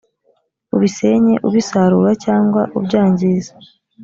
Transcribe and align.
ubisenye 0.75 1.35
ubisarura 1.47 2.11
cyangwa 2.25 2.61
ubyangiza. 2.77 3.51